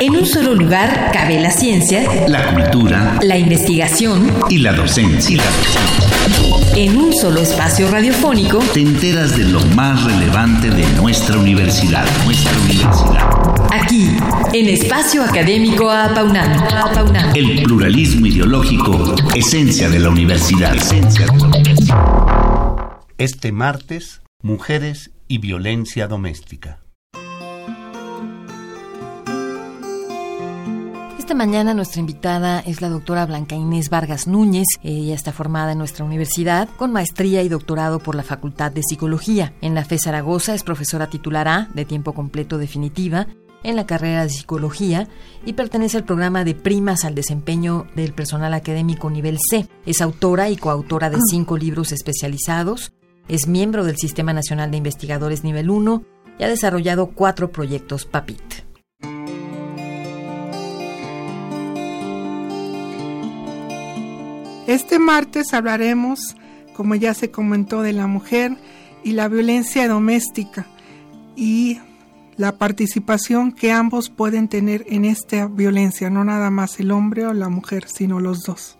[0.00, 5.42] En un solo lugar cabe la ciencia, la cultura, la investigación y la docencia.
[6.76, 12.52] En un solo espacio radiofónico te enteras de lo más relevante de nuestra universidad, nuestra
[12.60, 13.28] universidad.
[13.72, 14.16] Aquí,
[14.52, 17.34] en Espacio Académico Apaunam.
[17.34, 20.76] El pluralismo ideológico, esencia de la universidad.
[20.76, 21.96] Esencia de la universidad.
[23.18, 26.78] Este martes, mujeres y violencia doméstica.
[31.28, 34.64] Esta mañana nuestra invitada es la doctora Blanca Inés Vargas Núñez.
[34.82, 39.52] Ella está formada en nuestra universidad con maestría y doctorado por la Facultad de Psicología.
[39.60, 43.26] En la FE Zaragoza es profesora titular A de tiempo completo definitiva
[43.62, 45.06] en la carrera de psicología
[45.44, 49.68] y pertenece al programa de primas al desempeño del personal académico nivel C.
[49.84, 52.94] Es autora y coautora de cinco libros especializados.
[53.28, 56.02] Es miembro del Sistema Nacional de Investigadores nivel 1
[56.38, 58.67] y ha desarrollado cuatro proyectos PAPIT.
[64.78, 66.36] Este martes hablaremos,
[66.72, 68.56] como ya se comentó, de la mujer
[69.02, 70.68] y la violencia doméstica
[71.34, 71.80] y
[72.36, 77.32] la participación que ambos pueden tener en esta violencia, no nada más el hombre o
[77.32, 78.76] la mujer, sino los dos.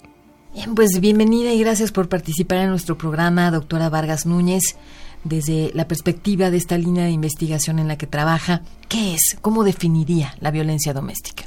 [0.55, 4.77] Bien, pues bienvenida y gracias por participar en nuestro programa, doctora Vargas Núñez,
[5.25, 8.63] desde la perspectiva de esta línea de investigación en la que trabaja.
[8.89, 9.37] ¿Qué es?
[9.41, 11.43] ¿Cómo definiría la violencia doméstica?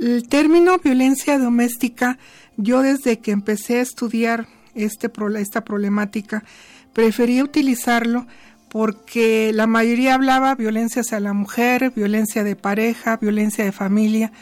[0.00, 2.18] El término violencia doméstica
[2.56, 6.44] yo desde que empecé a estudiar este, esta problemática,
[6.92, 8.26] prefería utilizarlo
[8.68, 14.32] porque la mayoría hablaba violencia hacia la mujer, violencia de pareja, violencia de familia,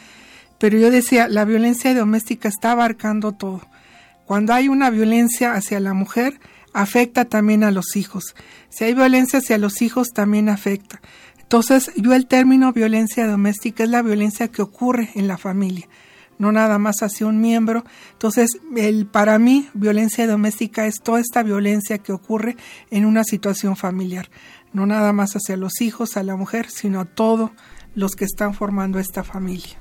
[0.57, 3.61] pero yo decía, la violencia doméstica está abarcando todo.
[4.25, 6.39] Cuando hay una violencia hacia la mujer,
[6.73, 8.35] afecta también a los hijos.
[8.69, 11.01] Si hay violencia hacia los hijos, también afecta.
[11.41, 15.87] Entonces, yo el término violencia doméstica es la violencia que ocurre en la familia
[16.41, 17.85] no nada más hacia un miembro.
[18.13, 22.57] Entonces, el, para mí, violencia doméstica es toda esta violencia que ocurre
[22.89, 24.31] en una situación familiar,
[24.73, 27.51] no nada más hacia los hijos, a la mujer, sino a todos
[27.93, 29.77] los que están formando esta familia.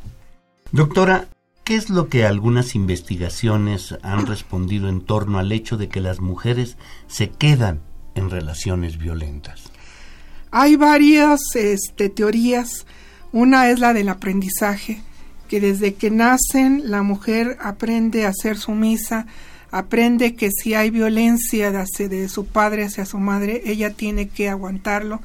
[0.70, 1.28] Doctora,
[1.65, 6.20] ¿qué es lo que algunas investigaciones han respondido en torno al hecho de que las
[6.20, 6.76] mujeres
[7.06, 7.81] se quedan
[8.15, 9.62] en relaciones violentas?
[10.50, 12.84] Hay varias este, teorías.
[13.32, 15.00] Una es la del aprendizaje,
[15.50, 19.27] que desde que nacen la mujer aprende a ser sumisa,
[19.72, 25.21] aprende que si hay violencia de, su padre hacia su madre, ella tiene que aguantarlo,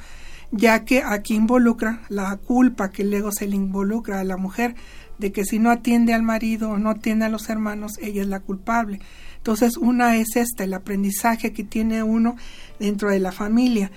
[0.49, 4.73] ya que aquí involucra la culpa que luego se le involucra a la mujer
[5.19, 8.27] de que si no atiende al marido o no atiende a los hermanos, ella es
[8.27, 9.01] la culpable.
[9.37, 12.35] Entonces, una es esta, el aprendizaje que tiene uno
[12.79, 13.91] dentro de la familia.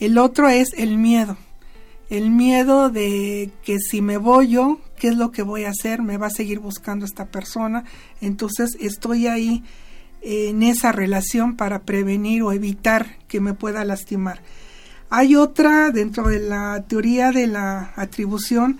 [0.00, 1.36] El otro es el miedo.
[2.14, 6.00] El miedo de que si me voy yo, qué es lo que voy a hacer,
[6.00, 7.82] me va a seguir buscando esta persona,
[8.20, 9.64] entonces estoy ahí
[10.22, 14.42] en esa relación para prevenir o evitar que me pueda lastimar.
[15.10, 18.78] Hay otra dentro de la teoría de la atribución,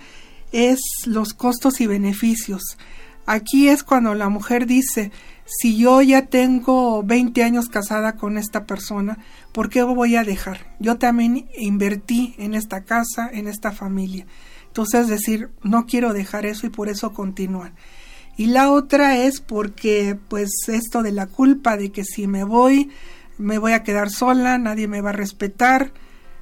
[0.53, 2.77] es los costos y beneficios.
[3.25, 5.11] Aquí es cuando la mujer dice,
[5.45, 9.17] si yo ya tengo 20 años casada con esta persona,
[9.55, 10.75] ¿por qué voy a dejar?
[10.79, 14.25] Yo también invertí en esta casa, en esta familia.
[14.67, 17.73] Entonces decir, no quiero dejar eso y por eso continúan.
[18.35, 22.91] Y la otra es porque pues esto de la culpa de que si me voy,
[23.37, 25.93] me voy a quedar sola, nadie me va a respetar.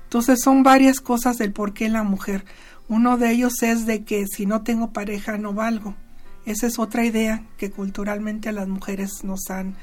[0.06, 2.45] Entonces son varias cosas del por qué la mujer.
[2.90, 5.95] Uno de ellos es de que si no tengo pareja no valgo.
[6.47, 9.75] Esa es otra idea que culturalmente a las mujeres nos han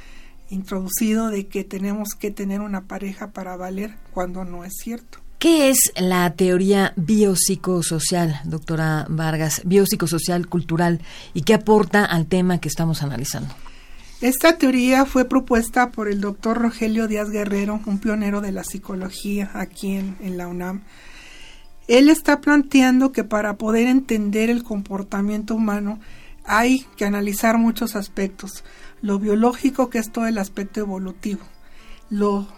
[0.51, 5.19] introducido de que tenemos que tener una pareja para valer cuando no es cierto.
[5.39, 11.01] ¿Qué es la teoría biopsicosocial, doctora Vargas, biopsicosocial cultural,
[11.33, 13.55] y qué aporta al tema que estamos analizando?
[14.21, 19.51] Esta teoría fue propuesta por el doctor Rogelio Díaz Guerrero, un pionero de la psicología
[19.55, 20.83] aquí en, en la UNAM.
[21.89, 26.01] Él está planteando que para poder entender el comportamiento humano
[26.45, 28.65] hay que analizar muchos aspectos.
[29.03, 31.41] Lo biológico, que es todo el aspecto evolutivo
[32.11, 32.49] lo,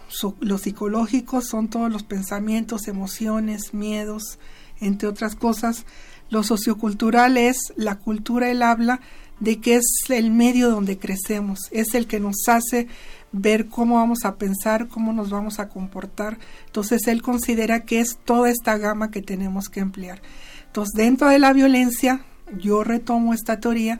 [0.57, 4.39] psicológico son todos los pensamientos, emociones, miedos,
[4.81, 5.85] entre otras cosas.
[6.29, 8.99] Lo sociocultural es la cultura, el habla
[9.39, 12.87] de que es el medio donde crecemos, es el que nos hace
[13.31, 16.39] ver cómo vamos a pensar, cómo nos vamos a comportar.
[16.65, 20.21] Entonces él considera que es toda esta gama que tenemos que emplear.
[20.65, 22.25] Entonces dentro de la violencia,
[22.57, 23.99] yo retomo esta teoría,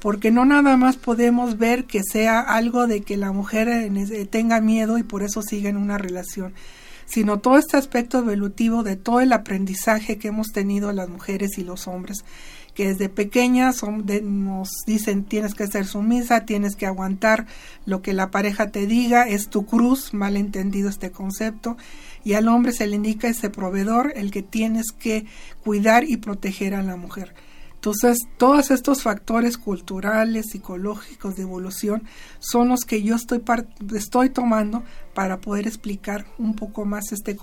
[0.00, 3.90] porque no nada más podemos ver que sea algo de que la mujer
[4.30, 6.54] tenga miedo y por eso siga en una relación,
[7.06, 11.64] sino todo este aspecto evolutivo de todo el aprendizaje que hemos tenido las mujeres y
[11.64, 12.24] los hombres
[12.74, 13.82] que desde pequeñas
[14.22, 17.46] nos dicen tienes que ser sumisa, tienes que aguantar
[17.84, 21.76] lo que la pareja te diga, es tu cruz, mal entendido este concepto,
[22.24, 25.26] y al hombre se le indica ese proveedor, el que tienes que
[25.62, 27.34] cuidar y proteger a la mujer.
[27.80, 32.02] Entonces, todos estos factores culturales, psicológicos, de evolución,
[32.38, 33.42] son los que yo estoy,
[33.94, 34.82] estoy tomando
[35.14, 37.38] para poder explicar un poco más este,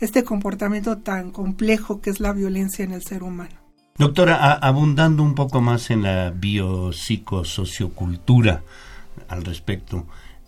[0.00, 3.54] este comportamiento tan complejo que es la violencia en el ser humano.
[3.98, 8.62] Doctora, abundando un poco más en la biopsicosociocultura
[9.28, 10.06] al respecto,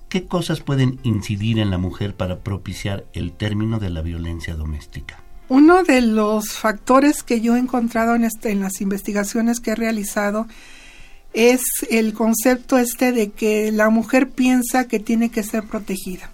[0.09, 5.24] ¿qué cosas pueden incidir en la mujer para propiciar el término de la violencia doméstica?
[5.49, 9.75] Uno de los factores que yo he encontrado en, este, en las investigaciones que he
[9.75, 10.47] realizado
[11.35, 16.31] es el concepto este de que la mujer piensa que tiene que ser protegida.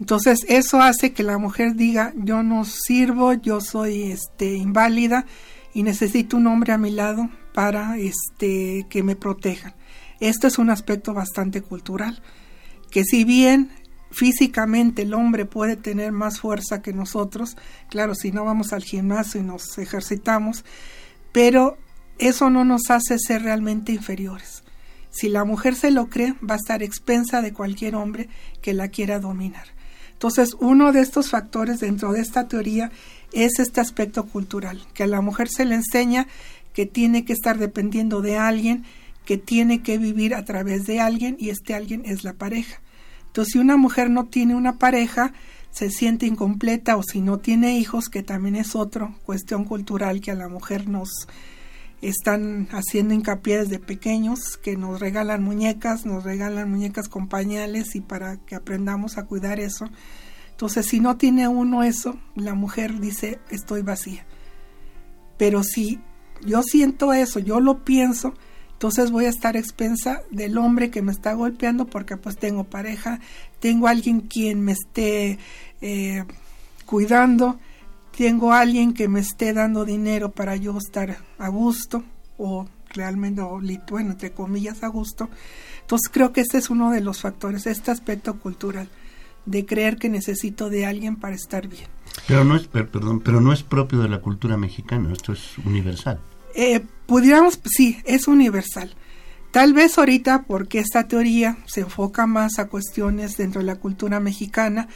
[0.00, 5.24] Entonces eso hace que la mujer diga yo no sirvo, yo soy este inválida
[5.72, 9.74] y necesito un hombre a mi lado para este que me proteja.
[10.20, 12.22] Esto es un aspecto bastante cultural,
[12.90, 13.70] que si bien
[14.14, 17.56] físicamente el hombre puede tener más fuerza que nosotros,
[17.90, 20.64] claro, si no vamos al gimnasio y nos ejercitamos,
[21.32, 21.76] pero
[22.18, 24.62] eso no nos hace ser realmente inferiores.
[25.10, 28.28] Si la mujer se lo cree, va a estar expensa de cualquier hombre
[28.62, 29.66] que la quiera dominar.
[30.12, 32.90] Entonces, uno de estos factores dentro de esta teoría
[33.32, 36.28] es este aspecto cultural, que a la mujer se le enseña
[36.72, 38.84] que tiene que estar dependiendo de alguien,
[39.24, 42.80] que tiene que vivir a través de alguien y este alguien es la pareja.
[43.34, 45.32] Entonces, si una mujer no tiene una pareja,
[45.72, 50.30] se siente incompleta o si no tiene hijos, que también es otra cuestión cultural que
[50.30, 51.26] a la mujer nos
[52.00, 58.00] están haciendo hincapié desde pequeños, que nos regalan muñecas, nos regalan muñecas con pañales y
[58.00, 59.86] para que aprendamos a cuidar eso.
[60.52, 64.24] Entonces, si no tiene uno eso, la mujer dice, estoy vacía.
[65.38, 65.98] Pero si
[66.46, 68.34] yo siento eso, yo lo pienso,
[68.74, 73.20] entonces voy a estar expensa del hombre que me está golpeando porque pues tengo pareja,
[73.60, 75.38] tengo alguien quien me esté
[75.80, 76.24] eh,
[76.84, 77.58] cuidando,
[78.16, 82.04] tengo alguien que me esté dando dinero para yo estar a gusto
[82.36, 83.42] o realmente,
[83.90, 85.28] bueno, entre comillas, a gusto.
[85.80, 88.88] Entonces creo que este es uno de los factores, este aspecto cultural,
[89.46, 91.88] de creer que necesito de alguien para estar bien.
[92.26, 96.20] Pero no es, perdón, pero no es propio de la cultura mexicana, esto es universal.
[96.54, 98.94] Eh, pudiéramos, sí, es universal.
[99.50, 104.18] Tal vez ahorita, porque esta teoría se enfoca más a cuestiones dentro de la cultura
[104.18, 104.88] mexicana,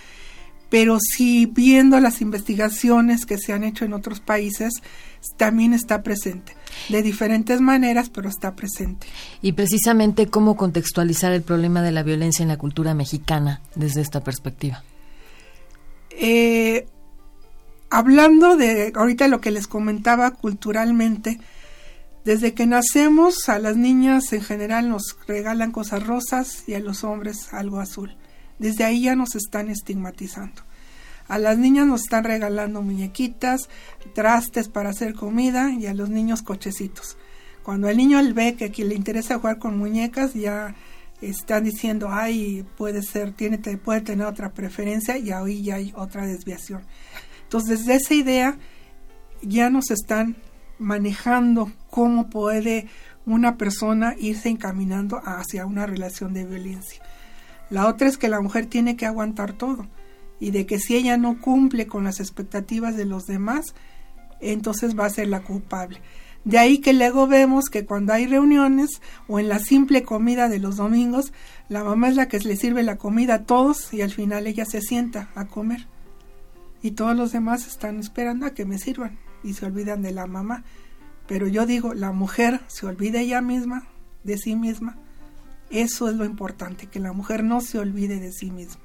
[0.69, 4.75] pero si viendo las investigaciones que se han hecho en otros países,
[5.37, 6.57] también está presente.
[6.89, 9.07] De diferentes maneras, pero está presente.
[9.43, 14.23] Y precisamente cómo contextualizar el problema de la violencia en la cultura mexicana desde esta
[14.23, 14.83] perspectiva.
[16.11, 16.87] Eh,
[17.91, 21.39] hablando de ahorita lo que les comentaba culturalmente,
[22.25, 27.05] desde que nacemos a las niñas en general nos regalan cosas rosas y a los
[27.05, 28.17] hombres algo azul.
[28.59, 30.63] Desde ahí ya nos están estigmatizando.
[31.29, 33.69] A las niñas nos están regalando muñequitas,
[34.15, 37.17] trastes para hacer comida y a los niños cochecitos.
[37.63, 40.75] Cuando el niño ve que le interesa jugar con muñecas, ya
[41.21, 46.27] están diciendo, ay, puede ser, tiene, puede tener otra preferencia y ahí ya hay otra
[46.27, 46.83] desviación.
[47.43, 48.59] Entonces, desde esa idea
[49.43, 50.37] ya nos están
[50.79, 52.87] manejando cómo puede
[53.27, 57.03] una persona irse encaminando hacia una relación de violencia.
[57.71, 59.87] La otra es que la mujer tiene que aguantar todo
[60.41, 63.75] y de que si ella no cumple con las expectativas de los demás,
[64.41, 66.01] entonces va a ser la culpable.
[66.45, 70.61] De ahí que luego vemos que cuando hay reuniones o en la simple comida de
[70.61, 71.33] los domingos,
[71.69, 74.65] la mamá es la que le sirve la comida a todos y al final ella
[74.65, 75.87] se sienta a comer.
[76.81, 80.27] Y todos los demás están esperando a que me sirvan y se olvidan de la
[80.27, 80.65] mamá.
[81.27, 83.85] Pero yo digo, la mujer se olvida ella misma,
[84.25, 84.97] de sí misma,
[85.71, 88.83] eso es lo importante, que la mujer no se olvide de sí misma.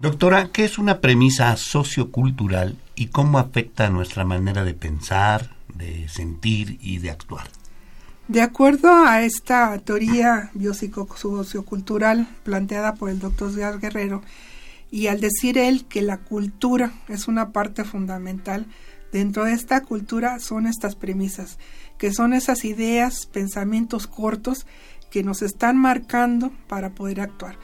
[0.00, 6.08] Doctora, ¿qué es una premisa sociocultural y cómo afecta a nuestra manera de pensar, de
[6.08, 7.46] sentir y de actuar?
[8.26, 14.22] De acuerdo a esta teoría biopsicosociocultural planteada por el doctor Edgar Guerrero,
[14.90, 18.66] y al decir él que la cultura es una parte fundamental,
[19.14, 21.60] dentro de esta cultura son estas premisas,
[21.98, 24.66] que son esas ideas, pensamientos cortos
[25.08, 27.56] que nos están marcando para poder actuar.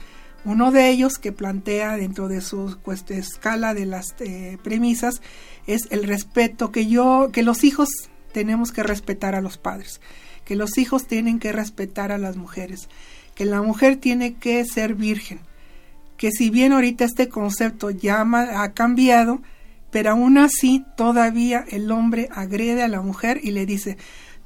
[0.45, 2.79] Uno de ellos que plantea dentro de su
[3.09, 5.23] escala de las eh, premisas
[5.67, 7.89] es el respeto que yo, que los hijos
[8.33, 10.01] tenemos que respetar a los padres,
[10.45, 12.89] que los hijos tienen que respetar a las mujeres,
[13.35, 15.41] que la mujer tiene que ser virgen,
[16.17, 19.43] que si bien ahorita este concepto ya ha cambiado,
[19.91, 23.97] pero aún así todavía el hombre agrede a la mujer y le dice,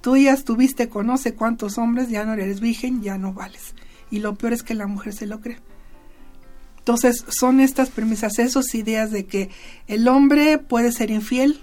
[0.00, 3.74] tú ya estuviste con no sé cuántos hombres, ya no eres virgen, ya no vales.
[4.10, 5.58] Y lo peor es que la mujer se lo cree.
[6.78, 9.48] Entonces son estas premisas, esas ideas de que
[9.86, 11.60] el hombre puede ser infiel,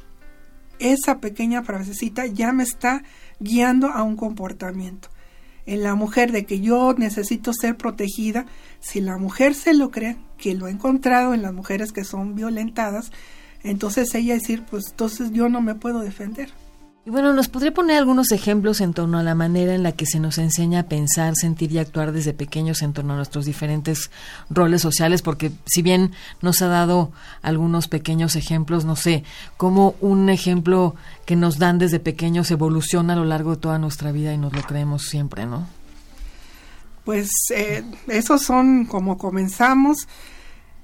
[0.80, 3.04] esa pequeña frasecita ya me está
[3.40, 5.10] guiando a un comportamiento.
[5.68, 8.48] En la mujer de que yo necesito ser protegida,
[8.80, 12.34] si la mujer se lo cree, que lo he encontrado en las mujeres que son
[12.34, 13.12] violentadas,
[13.64, 16.50] entonces ella decir, pues entonces yo no me puedo defender.
[17.04, 20.06] Y bueno, ¿nos podría poner algunos ejemplos en torno a la manera en la que
[20.06, 24.12] se nos enseña a pensar, sentir y actuar desde pequeños en torno a nuestros diferentes
[24.52, 25.24] roles sociales?
[25.24, 26.12] Porque si bien
[26.44, 29.24] nos ha dado algunos pequeños ejemplos, no sé,
[29.58, 30.94] cómo un ejemplo
[31.26, 34.54] que nos dan desde pequeños evoluciona a lo largo de toda nuestra vida y nos
[34.54, 35.68] lo creemos siempre, ¿no?
[37.04, 40.08] Pues eh, esos son como comenzamos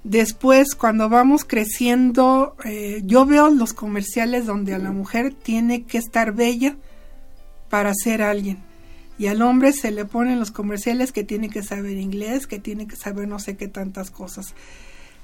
[0.08, 5.98] Después, cuando vamos creciendo, eh, yo veo los comerciales donde a la mujer tiene que
[5.98, 6.78] estar bella
[7.70, 8.60] para ser alguien.
[9.20, 12.88] Y al hombre se le ponen los comerciales que tiene que saber inglés, que tiene
[12.88, 14.54] que saber no sé qué tantas cosas.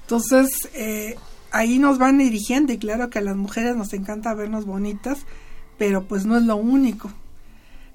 [0.02, 1.16] Entonces, eh,
[1.50, 5.20] ahí nos van dirigiendo y claro que a las mujeres nos encanta vernos bonitas,
[5.78, 7.10] pero pues no es lo único.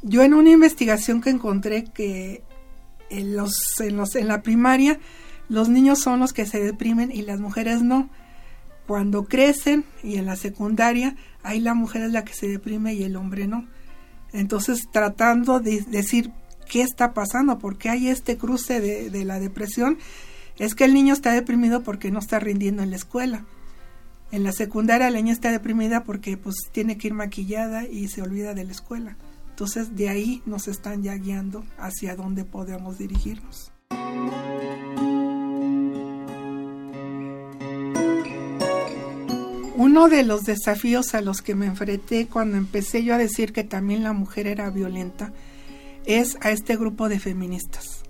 [0.01, 2.41] Yo en una investigación que encontré que
[3.11, 4.99] en, los, en, los, en la primaria
[5.49, 8.09] los niños son los que se deprimen y las mujeres no.
[8.87, 13.03] Cuando crecen y en la secundaria, ahí la mujer es la que se deprime y
[13.03, 13.67] el hombre no.
[14.31, 16.31] Entonces, tratando de decir
[16.69, 19.97] qué está pasando, por qué hay este cruce de, de la depresión,
[20.57, 23.45] es que el niño está deprimido porque no está rindiendo en la escuela.
[24.31, 28.21] En la secundaria la niña está deprimida porque pues tiene que ir maquillada y se
[28.21, 29.17] olvida de la escuela.
[29.49, 33.71] Entonces de ahí nos están ya guiando hacia dónde podemos dirigirnos.
[39.79, 43.63] Uno de los desafíos a los que me enfrenté cuando empecé yo a decir que
[43.63, 45.31] también la mujer era violenta
[46.05, 48.03] es a este grupo de feministas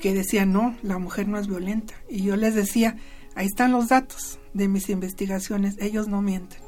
[0.00, 1.94] que decían, no, la mujer no es violenta.
[2.08, 2.96] Y yo les decía,
[3.34, 6.60] ahí están los datos de mis investigaciones, ellos no mienten.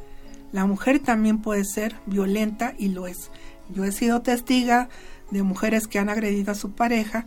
[0.51, 3.31] La mujer también puede ser violenta y lo es.
[3.73, 4.89] Yo he sido testiga
[5.31, 7.27] de mujeres que han agredido a su pareja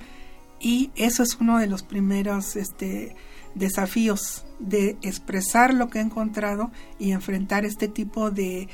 [0.59, 3.15] y eso es uno de los primeros este,
[3.55, 8.67] desafíos de expresar lo que he encontrado y enfrentar este tipo de,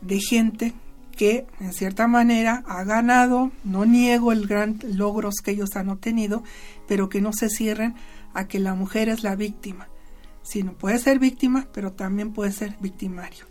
[0.00, 0.74] de gente
[1.16, 6.44] que en cierta manera ha ganado, no niego el gran logros que ellos han obtenido,
[6.86, 7.96] pero que no se cierren
[8.34, 9.88] a que la mujer es la víctima,
[10.42, 13.46] sino puede ser víctima, pero también puede ser victimario.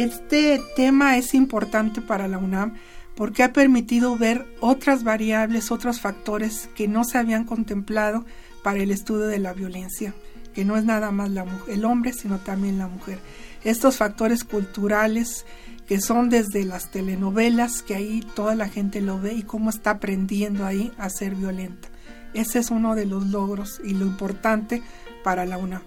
[0.00, 2.72] Este tema es importante para la UNAM
[3.14, 8.24] porque ha permitido ver otras variables, otros factores que no se habían contemplado
[8.64, 10.14] para el estudio de la violencia,
[10.54, 11.30] que no es nada más
[11.68, 13.18] el hombre, sino también la mujer.
[13.62, 15.44] Estos factores culturales
[15.86, 19.90] que son desde las telenovelas, que ahí toda la gente lo ve y cómo está
[19.90, 21.90] aprendiendo ahí a ser violenta.
[22.32, 24.82] Ese es uno de los logros y lo importante
[25.22, 25.82] para la UNAM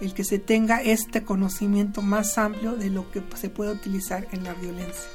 [0.00, 4.44] el que se tenga este conocimiento más amplio de lo que se puede utilizar en
[4.44, 5.10] la violencia.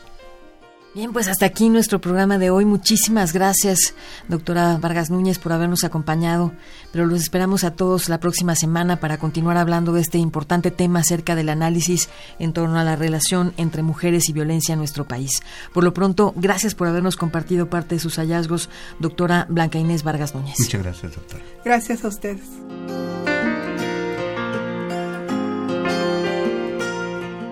[0.93, 2.65] Bien, pues hasta aquí nuestro programa de hoy.
[2.65, 3.93] Muchísimas gracias,
[4.27, 6.51] doctora Vargas Núñez, por habernos acompañado.
[6.91, 10.99] Pero los esperamos a todos la próxima semana para continuar hablando de este importante tema
[10.99, 12.09] acerca del análisis
[12.39, 15.41] en torno a la relación entre mujeres y violencia en nuestro país.
[15.73, 18.69] Por lo pronto, gracias por habernos compartido parte de sus hallazgos,
[18.99, 20.59] doctora Blanca Inés Vargas Núñez.
[20.59, 21.43] Muchas gracias, doctora.
[21.63, 22.41] Gracias a ustedes.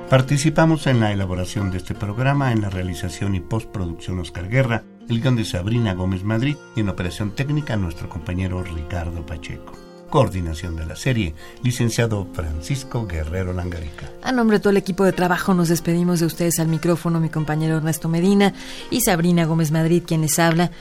[0.10, 5.22] Participamos en la elaboración de este programa, en la realización y postproducción Oscar Guerra, el
[5.22, 9.74] guion de Sabrina Gómez Madrid y en operación técnica nuestro compañero Ricardo Pacheco.
[10.10, 14.10] Coordinación de la serie, licenciado Francisco Guerrero Langarica.
[14.24, 17.30] A nombre de todo el equipo de trabajo nos despedimos de ustedes al micrófono mi
[17.30, 18.56] compañero Ernesto Medina
[18.89, 20.72] y Sabrina Gómez Madrid quien les habla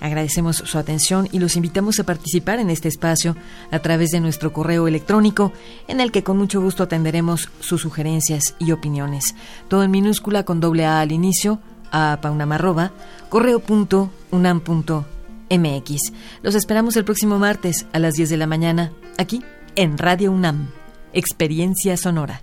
[0.00, 3.36] Agradecemos su atención y los invitamos a participar en este espacio
[3.70, 5.52] a través de nuestro correo electrónico,
[5.88, 9.34] en el que con mucho gusto atenderemos sus sugerencias y opiniones.
[9.68, 11.60] Todo en minúscula con doble A al inicio,
[11.90, 12.92] a paunamarroba,
[13.28, 16.12] correo.unam.mx.
[16.42, 19.42] Los esperamos el próximo martes a las 10 de la mañana, aquí
[19.76, 20.68] en Radio UNAM.
[21.12, 22.42] Experiencia Sonora.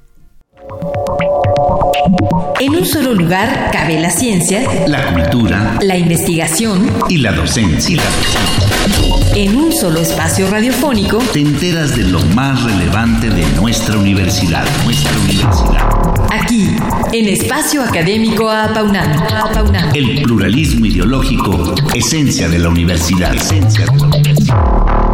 [2.60, 7.94] En un solo lugar cabe la ciencia, la cultura, la investigación y la docencia.
[7.94, 9.36] Y la docencia.
[9.36, 15.12] En un solo espacio radiofónico te enteras de lo más relevante de nuestra universidad, nuestra
[15.20, 15.90] universidad.
[16.32, 16.76] Aquí,
[17.12, 19.12] en Espacio Académico Apaunam.
[19.94, 23.36] El pluralismo ideológico, esencia de la universidad.
[23.36, 25.11] Esencia de la universidad.